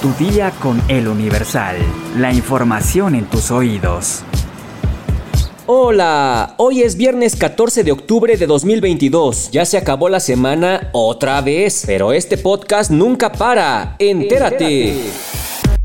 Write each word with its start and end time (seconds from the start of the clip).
Tu 0.00 0.14
día 0.14 0.50
con 0.62 0.80
el 0.88 1.08
Universal. 1.08 1.76
La 2.16 2.32
información 2.32 3.14
en 3.14 3.26
tus 3.26 3.50
oídos. 3.50 4.22
Hola, 5.66 6.54
hoy 6.56 6.80
es 6.80 6.96
viernes 6.96 7.36
14 7.36 7.84
de 7.84 7.92
octubre 7.92 8.38
de 8.38 8.46
2022. 8.46 9.50
Ya 9.50 9.66
se 9.66 9.76
acabó 9.76 10.08
la 10.08 10.20
semana 10.20 10.88
otra 10.92 11.42
vez, 11.42 11.82
pero 11.84 12.14
este 12.14 12.38
podcast 12.38 12.90
nunca 12.90 13.30
para. 13.30 13.96
Entérate. 13.98 15.02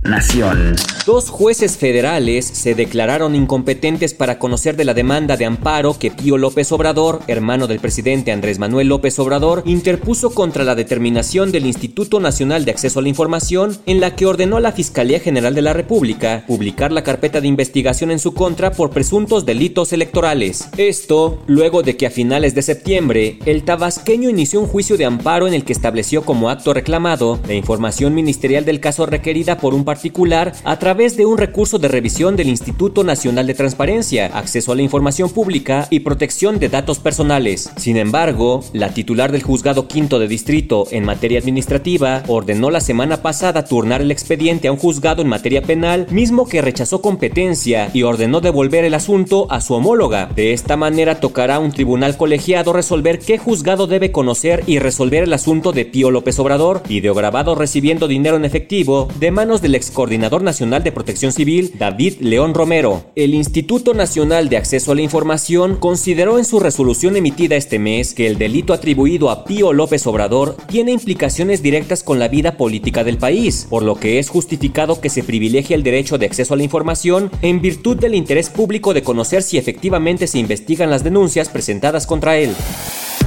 Nación. 0.06 0.76
Dos 1.08 1.30
jueces 1.30 1.78
federales 1.78 2.46
se 2.46 2.76
declararon 2.76 3.36
incompetentes 3.36 4.14
para 4.14 4.38
conocer 4.38 4.76
de 4.76 4.86
la 4.86 4.94
demanda 4.94 5.36
de 5.36 5.46
amparo 5.46 5.98
que 5.98 6.12
Pío 6.12 6.38
López 6.38 6.72
Obrador, 6.72 7.22
hermano 7.28 7.66
del 7.68 7.80
presidente 7.80 8.32
Andrés 8.32 8.60
Manuel 8.60 8.88
López 8.88 9.18
Obrador, 9.20 9.64
interpuso 9.66 10.32
contra 10.32 10.64
la 10.64 10.76
determinación 10.76 11.52
del 11.52 11.66
Instituto 11.66 12.20
Nacional 12.20 12.66
de 12.66 12.72
Acceso 12.72 13.00
a 13.00 13.02
la 13.02 13.10
Información 13.10 13.78
en 13.86 14.00
la 14.00 14.16
que 14.16 14.26
ordenó 14.26 14.58
a 14.58 14.62
la 14.62 14.72
Fiscalía 14.72 15.20
General 15.20 15.56
de 15.56 15.62
la 15.62 15.74
República 15.74 16.44
publicar 16.48 16.92
la 16.92 17.04
carpeta 17.04 17.42
de 17.42 17.48
investigación 17.48 18.12
en 18.12 18.20
su 18.20 18.34
contra 18.34 18.72
por 18.72 18.92
presuntos 18.92 19.46
delitos 19.46 19.92
electorales. 19.94 20.70
Esto 20.78 21.44
luego 21.48 21.82
de 21.82 21.98
que 21.98 22.08
a 22.08 22.12
finales 22.12 22.54
de 22.54 22.62
septiembre 22.62 23.40
el 23.46 23.64
tabasqueño 23.64 24.30
inició 24.30 24.60
un 24.60 24.68
juicio 24.68 24.98
de 24.98 25.06
amparo 25.06 25.48
en 25.48 25.54
el 25.54 25.66
que 25.66 25.74
estableció 25.74 26.24
como 26.24 26.50
acto 26.50 26.74
reclamado 26.74 27.40
la 27.48 27.54
información 27.54 28.14
ministerial 28.14 28.66
del 28.66 28.80
caso 28.80 29.06
requerida 29.06 29.58
por 29.58 29.74
un 29.74 29.86
particular 29.96 30.52
a 30.66 30.78
través 30.78 31.16
de 31.16 31.26
un 31.26 31.38
recurso 31.38 31.80
de 31.80 31.88
revisión 31.88 32.36
del 32.36 32.50
Instituto 32.50 33.06
Nacional 33.06 33.48
de 33.48 33.54
Transparencia, 33.54 34.26
Acceso 34.26 34.74
a 34.74 34.76
la 34.76 34.82
Información 34.82 35.30
Pública 35.30 35.88
y 35.90 36.02
Protección 36.02 36.60
de 36.60 36.68
Datos 36.68 37.00
Personales. 37.00 37.72
Sin 37.78 37.96
embargo, 37.96 38.62
la 38.74 38.94
titular 38.94 39.32
del 39.32 39.42
Juzgado 39.42 39.88
Quinto 39.88 40.20
de 40.20 40.28
Distrito 40.28 40.86
en 40.92 41.06
materia 41.06 41.40
administrativa 41.40 42.24
ordenó 42.28 42.72
la 42.72 42.82
semana 42.82 43.22
pasada 43.22 43.64
turnar 43.64 44.02
el 44.02 44.12
expediente 44.12 44.68
a 44.68 44.74
un 44.74 44.78
juzgado 44.78 45.22
en 45.22 45.30
materia 45.30 45.62
penal, 45.62 46.08
mismo 46.12 46.46
que 46.46 46.62
rechazó 46.62 47.02
competencia 47.02 47.90
y 47.94 48.04
ordenó 48.04 48.42
devolver 48.42 48.84
el 48.84 48.96
asunto 48.96 49.48
a 49.50 49.62
su 49.62 49.76
homóloga. 49.76 50.30
De 50.36 50.52
esta 50.52 50.76
manera 50.76 51.22
tocará 51.22 51.56
a 51.56 51.60
un 51.60 51.72
tribunal 51.72 52.18
colegiado 52.18 52.74
resolver 52.74 53.20
qué 53.20 53.38
juzgado 53.38 53.88
debe 53.88 54.12
conocer 54.12 54.62
y 54.68 54.80
resolver 54.80 55.24
el 55.24 55.32
asunto 55.32 55.72
de 55.72 55.86
Pío 55.86 56.12
López 56.12 56.38
Obrador, 56.40 56.84
videograbado 56.86 57.56
recibiendo 57.56 58.10
dinero 58.10 58.36
en 58.36 58.44
efectivo 58.44 59.08
de 59.22 59.32
manos 59.32 59.62
del 59.62 59.76
coordinador 59.92 60.42
nacional 60.42 60.84
de 60.84 60.92
Protección 60.92 61.32
Civil, 61.32 61.74
David 61.78 62.16
León 62.20 62.54
Romero. 62.54 63.04
El 63.16 63.34
Instituto 63.34 63.94
Nacional 63.94 64.50
de 64.50 64.58
Acceso 64.58 64.92
a 64.92 64.96
la 64.96 65.02
Información 65.02 65.76
consideró 65.78 66.38
en 66.38 66.46
su 66.46 66.60
resolución 66.60 67.16
emitida 67.16 67.56
este 67.56 67.80
mes 67.80 68.14
que 68.14 68.28
el 68.28 68.38
delito 68.38 68.74
atribuido 68.74 69.30
a 69.30 69.46
Pío 69.46 69.74
López 69.74 70.06
Obrador 70.08 70.58
tiene 70.68 70.92
implicaciones 70.92 71.62
directas 71.62 72.04
con 72.04 72.20
la 72.20 72.28
vida 72.28 72.58
política 72.58 73.04
del 73.04 73.18
país, 73.18 73.68
por 73.70 73.84
lo 73.84 73.96
que 73.96 74.20
es 74.20 74.30
justificado 74.30 75.02
que 75.02 75.10
se 75.10 75.24
privilegie 75.24 75.76
el 75.76 75.84
derecho 75.84 76.18
de 76.18 76.26
acceso 76.26 76.54
a 76.54 76.58
la 76.58 76.64
información 76.64 77.32
en 77.42 77.62
virtud 77.62 77.98
del 77.98 78.16
interés 78.16 78.50
público 78.50 78.94
de 78.94 79.04
conocer 79.04 79.44
si 79.44 79.58
efectivamente 79.58 80.28
se 80.28 80.40
investigan 80.40 80.90
las 80.90 81.04
denuncias 81.04 81.50
presentadas 81.50 82.06
contra 82.06 82.38
él. 82.38 82.56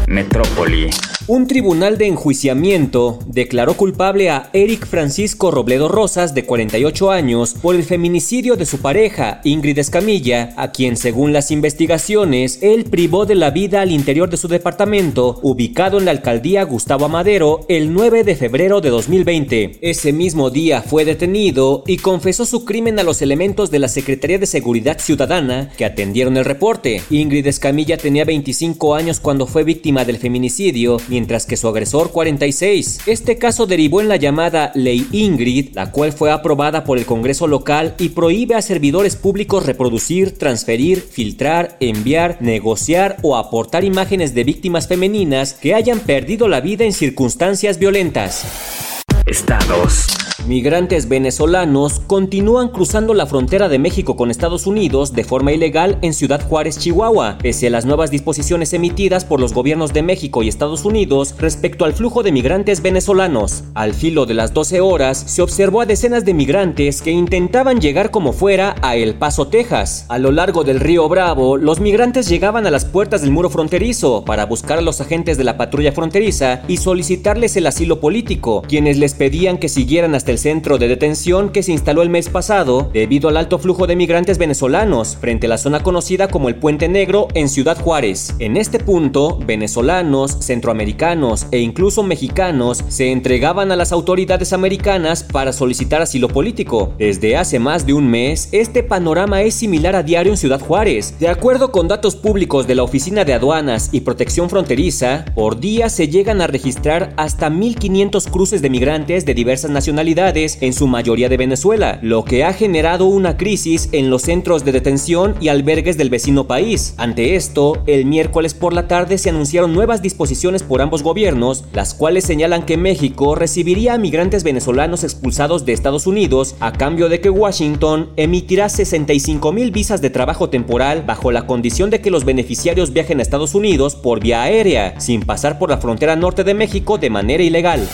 Metrópoli. 0.06 0.90
Un 1.30 1.46
tribunal 1.46 1.98
de 1.98 2.06
enjuiciamiento 2.06 3.18
declaró 3.26 3.74
culpable 3.74 4.30
a 4.30 4.48
Eric 4.54 4.86
Francisco 4.86 5.50
Robledo 5.50 5.86
Rosas, 5.86 6.34
de 6.34 6.46
48 6.46 7.10
años, 7.10 7.52
por 7.52 7.74
el 7.74 7.82
feminicidio 7.82 8.56
de 8.56 8.64
su 8.64 8.78
pareja, 8.78 9.42
Ingrid 9.44 9.78
Escamilla, 9.78 10.54
a 10.56 10.72
quien, 10.72 10.96
según 10.96 11.34
las 11.34 11.50
investigaciones, 11.50 12.60
él 12.62 12.84
privó 12.84 13.26
de 13.26 13.34
la 13.34 13.50
vida 13.50 13.82
al 13.82 13.92
interior 13.92 14.30
de 14.30 14.38
su 14.38 14.48
departamento, 14.48 15.38
ubicado 15.42 15.98
en 15.98 16.06
la 16.06 16.12
alcaldía 16.12 16.62
Gustavo 16.62 17.04
Amadero, 17.04 17.60
el 17.68 17.92
9 17.92 18.24
de 18.24 18.34
febrero 18.34 18.80
de 18.80 18.88
2020. 18.88 19.80
Ese 19.82 20.14
mismo 20.14 20.48
día 20.48 20.80
fue 20.80 21.04
detenido 21.04 21.84
y 21.86 21.98
confesó 21.98 22.46
su 22.46 22.64
crimen 22.64 22.98
a 22.98 23.02
los 23.02 23.20
elementos 23.20 23.70
de 23.70 23.80
la 23.80 23.88
Secretaría 23.88 24.38
de 24.38 24.46
Seguridad 24.46 24.98
Ciudadana 24.98 25.68
que 25.76 25.84
atendieron 25.84 26.38
el 26.38 26.46
reporte. 26.46 27.02
Ingrid 27.10 27.46
Escamilla 27.46 27.98
tenía 27.98 28.24
25 28.24 28.94
años 28.94 29.20
cuando 29.20 29.46
fue 29.46 29.62
víctima 29.62 30.06
del 30.06 30.16
feminicidio 30.16 30.96
mientras 31.18 31.46
que 31.46 31.56
su 31.56 31.66
agresor 31.66 32.12
46. 32.12 33.00
Este 33.06 33.38
caso 33.38 33.66
derivó 33.66 34.00
en 34.00 34.06
la 34.06 34.14
llamada 34.14 34.70
Ley 34.76 35.04
Ingrid, 35.10 35.74
la 35.74 35.90
cual 35.90 36.12
fue 36.12 36.30
aprobada 36.30 36.84
por 36.84 36.96
el 36.96 37.06
Congreso 37.06 37.48
local 37.48 37.96
y 37.98 38.10
prohíbe 38.10 38.54
a 38.54 38.62
servidores 38.62 39.16
públicos 39.16 39.66
reproducir, 39.66 40.38
transferir, 40.38 41.00
filtrar, 41.00 41.76
enviar, 41.80 42.36
negociar 42.40 43.16
o 43.22 43.36
aportar 43.36 43.82
imágenes 43.82 44.32
de 44.32 44.44
víctimas 44.44 44.86
femeninas 44.86 45.54
que 45.54 45.74
hayan 45.74 45.98
perdido 45.98 46.46
la 46.46 46.60
vida 46.60 46.84
en 46.84 46.92
circunstancias 46.92 47.80
violentas. 47.80 48.97
Estados. 49.28 50.08
Migrantes 50.46 51.10
venezolanos 51.10 52.00
continúan 52.06 52.68
cruzando 52.68 53.12
la 53.12 53.26
frontera 53.26 53.68
de 53.68 53.78
México 53.78 54.16
con 54.16 54.30
Estados 54.30 54.66
Unidos 54.66 55.12
de 55.12 55.24
forma 55.24 55.52
ilegal 55.52 55.98
en 56.00 56.14
Ciudad 56.14 56.40
Juárez, 56.40 56.78
Chihuahua, 56.78 57.36
pese 57.42 57.66
a 57.66 57.70
las 57.70 57.84
nuevas 57.84 58.10
disposiciones 58.10 58.72
emitidas 58.72 59.26
por 59.26 59.40
los 59.40 59.52
gobiernos 59.52 59.92
de 59.92 60.02
México 60.02 60.42
y 60.42 60.48
Estados 60.48 60.86
Unidos 60.86 61.34
respecto 61.38 61.84
al 61.84 61.92
flujo 61.92 62.22
de 62.22 62.32
migrantes 62.32 62.80
venezolanos. 62.80 63.64
Al 63.74 63.92
filo 63.92 64.24
de 64.24 64.32
las 64.32 64.54
12 64.54 64.80
horas, 64.80 65.18
se 65.18 65.42
observó 65.42 65.82
a 65.82 65.86
decenas 65.86 66.24
de 66.24 66.32
migrantes 66.32 67.02
que 67.02 67.10
intentaban 67.10 67.80
llegar 67.80 68.10
como 68.10 68.32
fuera 68.32 68.76
a 68.80 68.96
El 68.96 69.16
Paso, 69.16 69.48
Texas. 69.48 70.06
A 70.08 70.18
lo 70.18 70.32
largo 70.32 70.64
del 70.64 70.80
río 70.80 71.06
Bravo, 71.10 71.58
los 71.58 71.80
migrantes 71.80 72.26
llegaban 72.26 72.66
a 72.66 72.70
las 72.70 72.86
puertas 72.86 73.20
del 73.20 73.32
muro 73.32 73.50
fronterizo 73.50 74.24
para 74.24 74.46
buscar 74.46 74.78
a 74.78 74.82
los 74.82 75.02
agentes 75.02 75.36
de 75.36 75.44
la 75.44 75.58
patrulla 75.58 75.92
fronteriza 75.92 76.62
y 76.68 76.78
solicitarles 76.78 77.56
el 77.56 77.66
asilo 77.66 78.00
político, 78.00 78.62
quienes 78.66 78.96
les 78.96 79.17
pedían 79.18 79.58
que 79.58 79.68
siguieran 79.68 80.14
hasta 80.14 80.30
el 80.30 80.38
centro 80.38 80.78
de 80.78 80.88
detención 80.88 81.50
que 81.50 81.62
se 81.62 81.72
instaló 81.72 82.02
el 82.02 82.08
mes 82.08 82.28
pasado 82.28 82.88
debido 82.92 83.28
al 83.28 83.36
alto 83.36 83.58
flujo 83.58 83.86
de 83.86 83.96
migrantes 83.96 84.38
venezolanos 84.38 85.16
frente 85.20 85.46
a 85.46 85.50
la 85.50 85.58
zona 85.58 85.82
conocida 85.82 86.28
como 86.28 86.48
el 86.48 86.54
Puente 86.54 86.88
Negro 86.88 87.26
en 87.34 87.48
Ciudad 87.48 87.78
Juárez. 87.78 88.34
En 88.38 88.56
este 88.56 88.78
punto, 88.78 89.38
venezolanos, 89.44 90.38
centroamericanos 90.40 91.46
e 91.50 91.58
incluso 91.58 92.02
mexicanos 92.02 92.84
se 92.88 93.10
entregaban 93.10 93.72
a 93.72 93.76
las 93.76 93.90
autoridades 93.90 94.52
americanas 94.52 95.24
para 95.24 95.52
solicitar 95.52 96.00
asilo 96.00 96.28
político. 96.28 96.92
Desde 96.98 97.36
hace 97.36 97.58
más 97.58 97.86
de 97.86 97.94
un 97.94 98.08
mes, 98.08 98.48
este 98.52 98.84
panorama 98.84 99.42
es 99.42 99.54
similar 99.54 99.96
a 99.96 100.04
diario 100.04 100.32
en 100.32 100.38
Ciudad 100.38 100.60
Juárez. 100.60 101.18
De 101.18 101.28
acuerdo 101.28 101.72
con 101.72 101.88
datos 101.88 102.14
públicos 102.14 102.68
de 102.68 102.76
la 102.76 102.84
Oficina 102.84 103.24
de 103.24 103.34
Aduanas 103.34 103.88
y 103.90 104.02
Protección 104.02 104.48
Fronteriza, 104.48 105.24
por 105.34 105.58
día 105.58 105.88
se 105.88 106.08
llegan 106.08 106.40
a 106.40 106.46
registrar 106.46 107.14
hasta 107.16 107.50
1.500 107.50 108.30
cruces 108.30 108.62
de 108.62 108.70
migrantes 108.70 109.07
de 109.08 109.32
diversas 109.32 109.70
nacionalidades 109.70 110.58
en 110.60 110.74
su 110.74 110.86
mayoría 110.86 111.30
de 111.30 111.38
Venezuela, 111.38 111.98
lo 112.02 112.26
que 112.26 112.44
ha 112.44 112.52
generado 112.52 113.06
una 113.06 113.38
crisis 113.38 113.88
en 113.92 114.10
los 114.10 114.20
centros 114.20 114.66
de 114.66 114.72
detención 114.72 115.34
y 115.40 115.48
albergues 115.48 115.96
del 115.96 116.10
vecino 116.10 116.46
país. 116.46 116.92
Ante 116.98 117.34
esto, 117.34 117.82
el 117.86 118.04
miércoles 118.04 118.52
por 118.52 118.74
la 118.74 118.86
tarde 118.86 119.16
se 119.16 119.30
anunciaron 119.30 119.72
nuevas 119.72 120.02
disposiciones 120.02 120.62
por 120.62 120.82
ambos 120.82 121.02
gobiernos, 121.02 121.64
las 121.72 121.94
cuales 121.94 122.24
señalan 122.24 122.66
que 122.66 122.76
México 122.76 123.34
recibiría 123.34 123.94
a 123.94 123.98
migrantes 123.98 124.44
venezolanos 124.44 125.04
expulsados 125.04 125.64
de 125.64 125.72
Estados 125.72 126.06
Unidos 126.06 126.56
a 126.60 126.72
cambio 126.74 127.08
de 127.08 127.22
que 127.22 127.30
Washington 127.30 128.10
emitirá 128.16 128.68
65 128.68 129.52
mil 129.52 129.70
visas 129.70 130.02
de 130.02 130.10
trabajo 130.10 130.50
temporal 130.50 131.02
bajo 131.06 131.32
la 131.32 131.46
condición 131.46 131.88
de 131.88 132.02
que 132.02 132.10
los 132.10 132.26
beneficiarios 132.26 132.92
viajen 132.92 133.20
a 133.20 133.22
Estados 133.22 133.54
Unidos 133.54 133.96
por 133.96 134.20
vía 134.20 134.42
aérea, 134.42 135.00
sin 135.00 135.22
pasar 135.22 135.58
por 135.58 135.70
la 135.70 135.78
frontera 135.78 136.14
norte 136.14 136.44
de 136.44 136.52
México 136.52 136.98
de 136.98 137.08
manera 137.08 137.42
ilegal. 137.42 137.88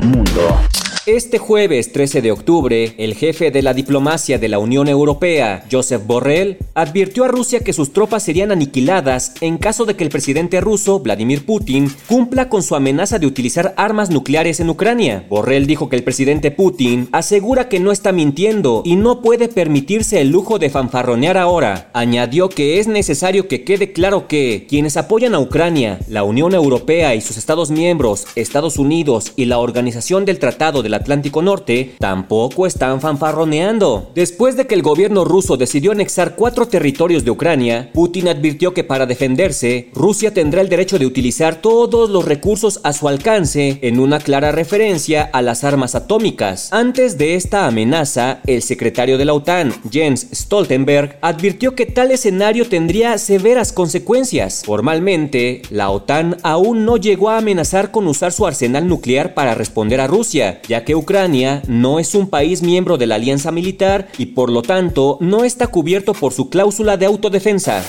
Mundo. 0.00 0.69
Este 1.06 1.38
jueves 1.38 1.92
13 1.92 2.20
de 2.20 2.30
octubre, 2.30 2.94
el 2.98 3.14
jefe 3.14 3.50
de 3.50 3.62
la 3.62 3.72
diplomacia 3.72 4.38
de 4.38 4.48
la 4.48 4.58
Unión 4.58 4.86
Europea, 4.86 5.64
Joseph 5.72 6.02
Borrell, 6.06 6.58
advirtió 6.74 7.24
a 7.24 7.28
Rusia 7.28 7.60
que 7.60 7.72
sus 7.72 7.94
tropas 7.94 8.22
serían 8.22 8.52
aniquiladas 8.52 9.32
en 9.40 9.56
caso 9.56 9.86
de 9.86 9.96
que 9.96 10.04
el 10.04 10.10
presidente 10.10 10.60
ruso, 10.60 11.00
Vladimir 11.00 11.46
Putin, 11.46 11.90
cumpla 12.06 12.50
con 12.50 12.62
su 12.62 12.76
amenaza 12.76 13.18
de 13.18 13.26
utilizar 13.26 13.72
armas 13.78 14.10
nucleares 14.10 14.60
en 14.60 14.68
Ucrania. 14.68 15.24
Borrell 15.30 15.66
dijo 15.66 15.88
que 15.88 15.96
el 15.96 16.04
presidente 16.04 16.50
Putin 16.50 17.08
asegura 17.12 17.70
que 17.70 17.80
no 17.80 17.92
está 17.92 18.12
mintiendo 18.12 18.82
y 18.84 18.96
no 18.96 19.22
puede 19.22 19.48
permitirse 19.48 20.20
el 20.20 20.28
lujo 20.28 20.58
de 20.58 20.68
fanfarronear 20.68 21.38
ahora. 21.38 21.88
Añadió 21.94 22.50
que 22.50 22.78
es 22.78 22.88
necesario 22.88 23.48
que 23.48 23.64
quede 23.64 23.92
claro 23.92 24.28
que 24.28 24.66
quienes 24.68 24.98
apoyan 24.98 25.34
a 25.34 25.40
Ucrania, 25.40 25.98
la 26.08 26.24
Unión 26.24 26.52
Europea 26.52 27.14
y 27.14 27.22
sus 27.22 27.38
Estados 27.38 27.70
miembros, 27.70 28.26
Estados 28.36 28.76
Unidos 28.76 29.32
y 29.36 29.46
la 29.46 29.58
Organización 29.58 30.26
del 30.26 30.38
Tratado 30.38 30.82
de 30.82 30.89
Atlántico 30.94 31.42
Norte 31.42 31.94
tampoco 31.98 32.66
están 32.66 33.00
fanfarroneando. 33.00 34.10
Después 34.14 34.56
de 34.56 34.66
que 34.66 34.74
el 34.74 34.82
gobierno 34.82 35.24
ruso 35.24 35.56
decidió 35.56 35.92
anexar 35.92 36.36
cuatro 36.36 36.68
territorios 36.68 37.24
de 37.24 37.30
Ucrania, 37.30 37.90
Putin 37.92 38.28
advirtió 38.28 38.74
que 38.74 38.84
para 38.84 39.06
defenderse, 39.06 39.90
Rusia 39.94 40.32
tendrá 40.32 40.60
el 40.60 40.68
derecho 40.68 40.98
de 40.98 41.06
utilizar 41.06 41.56
todos 41.56 42.10
los 42.10 42.24
recursos 42.24 42.80
a 42.82 42.92
su 42.92 43.08
alcance 43.08 43.78
en 43.82 43.98
una 44.00 44.18
clara 44.18 44.52
referencia 44.52 45.22
a 45.22 45.42
las 45.42 45.64
armas 45.64 45.94
atómicas. 45.94 46.72
Antes 46.72 47.18
de 47.18 47.34
esta 47.34 47.66
amenaza, 47.66 48.40
el 48.46 48.62
secretario 48.62 49.18
de 49.18 49.24
la 49.24 49.34
OTAN, 49.34 49.72
Jens 49.90 50.26
Stoltenberg, 50.32 51.18
advirtió 51.20 51.74
que 51.74 51.86
tal 51.86 52.10
escenario 52.10 52.68
tendría 52.68 53.18
severas 53.18 53.72
consecuencias. 53.72 54.62
Formalmente, 54.64 55.62
la 55.70 55.90
OTAN 55.90 56.36
aún 56.42 56.84
no 56.84 56.96
llegó 56.96 57.30
a 57.30 57.38
amenazar 57.38 57.90
con 57.90 58.06
usar 58.06 58.32
su 58.32 58.46
arsenal 58.46 58.88
nuclear 58.88 59.34
para 59.34 59.54
responder 59.54 60.00
a 60.00 60.06
Rusia, 60.06 60.60
que 60.84 60.94
Ucrania 60.94 61.62
no 61.66 61.98
es 61.98 62.14
un 62.14 62.28
país 62.28 62.62
miembro 62.62 62.98
de 62.98 63.06
la 63.06 63.16
alianza 63.16 63.50
militar 63.52 64.08
y 64.18 64.26
por 64.26 64.50
lo 64.50 64.62
tanto 64.62 65.18
no 65.20 65.44
está 65.44 65.66
cubierto 65.66 66.14
por 66.14 66.32
su 66.32 66.50
cláusula 66.50 66.96
de 66.96 67.06
autodefensa. 67.06 67.82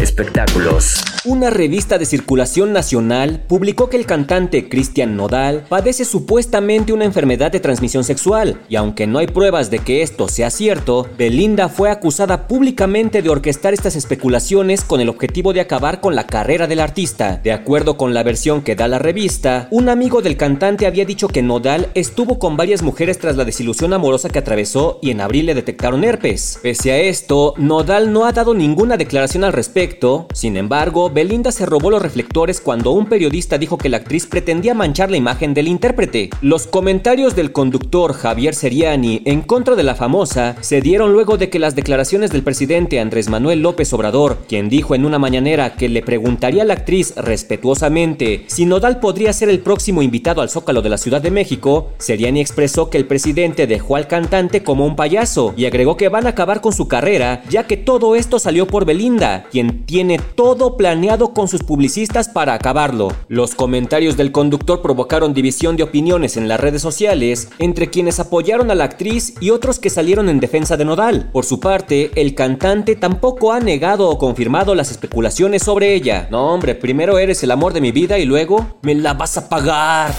Espectáculos. 0.00 1.02
Una 1.24 1.50
revista 1.50 1.98
de 1.98 2.06
circulación 2.06 2.72
nacional 2.72 3.42
publicó 3.48 3.90
que 3.90 3.96
el 3.96 4.06
cantante 4.06 4.68
Cristian 4.68 5.16
Nodal 5.16 5.64
padece 5.68 6.04
supuestamente 6.04 6.92
una 6.92 7.04
enfermedad 7.04 7.50
de 7.50 7.58
transmisión 7.58 8.04
sexual, 8.04 8.60
y 8.68 8.76
aunque 8.76 9.08
no 9.08 9.18
hay 9.18 9.26
pruebas 9.26 9.70
de 9.70 9.80
que 9.80 10.02
esto 10.02 10.28
sea 10.28 10.50
cierto, 10.50 11.08
Belinda 11.18 11.68
fue 11.68 11.90
acusada 11.90 12.46
públicamente 12.46 13.20
de 13.20 13.28
orquestar 13.28 13.74
estas 13.74 13.96
especulaciones 13.96 14.84
con 14.84 15.00
el 15.00 15.08
objetivo 15.08 15.52
de 15.52 15.60
acabar 15.60 16.00
con 16.00 16.14
la 16.14 16.26
carrera 16.26 16.68
del 16.68 16.80
artista. 16.80 17.40
De 17.42 17.52
acuerdo 17.52 17.96
con 17.96 18.14
la 18.14 18.22
versión 18.22 18.62
que 18.62 18.76
da 18.76 18.86
la 18.86 19.00
revista, 19.00 19.66
un 19.72 19.88
amigo 19.88 20.22
del 20.22 20.36
cantante 20.36 20.86
había 20.86 21.04
dicho 21.04 21.26
que 21.26 21.42
Nodal 21.42 21.88
estuvo 21.94 22.38
con 22.38 22.56
varias 22.56 22.82
mujeres 22.82 23.18
tras 23.18 23.36
la 23.36 23.44
desilusión 23.44 23.92
amorosa 23.92 24.28
que 24.28 24.38
atravesó 24.38 25.00
y 25.02 25.10
en 25.10 25.20
abril 25.20 25.46
le 25.46 25.54
detectaron 25.54 26.04
herpes. 26.04 26.60
Pese 26.62 26.92
a 26.92 26.98
esto, 26.98 27.54
Nodal 27.56 28.12
no 28.12 28.24
ha 28.24 28.32
dado 28.32 28.54
ninguna 28.54 28.96
declaración 28.96 29.42
al 29.42 29.52
respecto, 29.52 29.87
sin 30.34 30.56
embargo, 30.56 31.10
Belinda 31.10 31.50
se 31.50 31.66
robó 31.66 31.90
los 31.90 32.02
reflectores 32.02 32.60
cuando 32.60 32.92
un 32.92 33.06
periodista 33.06 33.58
dijo 33.58 33.78
que 33.78 33.88
la 33.88 33.98
actriz 33.98 34.26
pretendía 34.26 34.74
manchar 34.74 35.10
la 35.10 35.16
imagen 35.16 35.54
del 35.54 35.68
intérprete. 35.68 36.30
Los 36.42 36.66
comentarios 36.66 37.34
del 37.34 37.52
conductor 37.52 38.12
Javier 38.12 38.54
Seriani 38.54 39.22
en 39.24 39.42
contra 39.42 39.76
de 39.76 39.82
la 39.82 39.94
famosa 39.94 40.56
se 40.60 40.80
dieron 40.80 41.12
luego 41.12 41.36
de 41.38 41.48
que 41.48 41.58
las 41.58 41.74
declaraciones 41.74 42.30
del 42.30 42.42
presidente 42.42 43.00
Andrés 43.00 43.28
Manuel 43.28 43.62
López 43.62 43.92
Obrador, 43.92 44.38
quien 44.48 44.68
dijo 44.68 44.94
en 44.94 45.04
una 45.04 45.18
mañanera 45.18 45.76
que 45.76 45.88
le 45.88 46.02
preguntaría 46.02 46.62
a 46.62 46.66
la 46.66 46.74
actriz 46.74 47.14
respetuosamente 47.16 48.44
si 48.46 48.66
Nodal 48.66 49.00
podría 49.00 49.32
ser 49.32 49.48
el 49.48 49.60
próximo 49.60 50.02
invitado 50.02 50.42
al 50.42 50.50
Zócalo 50.50 50.82
de 50.82 50.90
la 50.90 50.98
Ciudad 50.98 51.22
de 51.22 51.30
México, 51.30 51.90
Seriani 51.98 52.40
expresó 52.40 52.90
que 52.90 52.98
el 52.98 53.06
presidente 53.06 53.66
dejó 53.66 53.96
al 53.96 54.06
cantante 54.06 54.62
como 54.62 54.84
un 54.84 54.96
payaso 54.96 55.54
y 55.56 55.66
agregó 55.66 55.96
que 55.96 56.08
van 56.08 56.26
a 56.26 56.30
acabar 56.30 56.60
con 56.60 56.72
su 56.72 56.88
carrera 56.88 57.42
ya 57.48 57.66
que 57.66 57.76
todo 57.76 58.16
esto 58.16 58.38
salió 58.38 58.66
por 58.66 58.84
Belinda, 58.84 59.44
quien 59.50 59.77
tiene 59.86 60.18
todo 60.18 60.76
planeado 60.76 61.32
con 61.32 61.48
sus 61.48 61.62
publicistas 61.62 62.28
para 62.28 62.54
acabarlo. 62.54 63.08
Los 63.28 63.54
comentarios 63.54 64.16
del 64.16 64.32
conductor 64.32 64.82
provocaron 64.82 65.34
división 65.34 65.76
de 65.76 65.82
opiniones 65.82 66.36
en 66.36 66.48
las 66.48 66.60
redes 66.60 66.82
sociales 66.82 67.48
entre 67.58 67.90
quienes 67.90 68.20
apoyaron 68.20 68.70
a 68.70 68.74
la 68.74 68.84
actriz 68.84 69.34
y 69.40 69.50
otros 69.50 69.78
que 69.78 69.90
salieron 69.90 70.28
en 70.28 70.40
defensa 70.40 70.76
de 70.76 70.84
Nodal. 70.84 71.30
Por 71.32 71.44
su 71.44 71.60
parte, 71.60 72.10
el 72.14 72.34
cantante 72.34 72.96
tampoco 72.96 73.52
ha 73.52 73.60
negado 73.60 74.08
o 74.08 74.18
confirmado 74.18 74.74
las 74.74 74.90
especulaciones 74.90 75.62
sobre 75.62 75.94
ella. 75.94 76.28
No 76.30 76.52
hombre, 76.52 76.74
primero 76.74 77.18
eres 77.18 77.42
el 77.42 77.50
amor 77.50 77.72
de 77.72 77.80
mi 77.80 77.92
vida 77.92 78.18
y 78.18 78.24
luego 78.24 78.78
me 78.82 78.94
la 78.94 79.14
vas 79.14 79.36
a 79.36 79.48
pagar. 79.48 80.14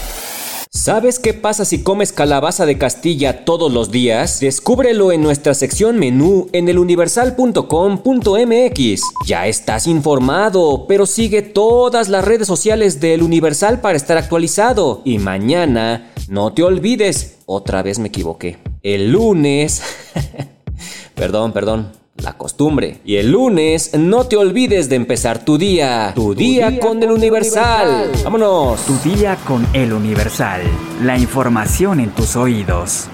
¿Sabes 0.72 1.18
qué 1.18 1.34
pasa 1.34 1.64
si 1.64 1.82
comes 1.82 2.12
calabaza 2.12 2.64
de 2.64 2.78
Castilla 2.78 3.44
todos 3.44 3.72
los 3.72 3.90
días? 3.90 4.38
Descúbrelo 4.38 5.10
en 5.10 5.20
nuestra 5.20 5.52
sección 5.52 5.98
menú 5.98 6.48
en 6.52 6.68
eluniversal.com.mx. 6.68 9.00
Ya 9.26 9.48
estás 9.48 9.88
informado, 9.88 10.86
pero 10.86 11.06
sigue 11.06 11.42
todas 11.42 12.08
las 12.08 12.24
redes 12.24 12.46
sociales 12.46 13.00
del 13.00 13.24
Universal 13.24 13.80
para 13.80 13.96
estar 13.96 14.16
actualizado. 14.16 15.02
Y 15.04 15.18
mañana, 15.18 16.12
no 16.28 16.52
te 16.52 16.62
olvides, 16.62 17.38
otra 17.46 17.82
vez 17.82 17.98
me 17.98 18.06
equivoqué. 18.06 18.58
El 18.84 19.10
lunes... 19.10 19.82
perdón, 21.16 21.52
perdón 21.52 21.99
la 22.22 22.34
costumbre. 22.34 22.98
Y 23.04 23.16
el 23.16 23.32
lunes 23.32 23.92
no 23.94 24.24
te 24.24 24.36
olvides 24.36 24.88
de 24.88 24.96
empezar 24.96 25.44
tu 25.44 25.58
día. 25.58 26.12
Tu, 26.14 26.34
día, 26.34 26.78
con, 26.80 27.02
el 27.02 27.10
Universal. 27.10 28.10
Vámonos. 28.24 28.80
Tu 28.86 28.96
día 29.10 29.36
con 29.46 29.66
el 29.72 29.92
Universal. 29.92 30.62
La 31.02 31.18
información 31.18 32.00
en 32.00 32.10
tus 32.10 32.36
oídos. 32.36 33.08